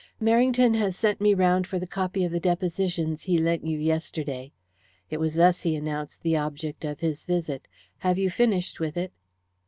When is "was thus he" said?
5.19-5.75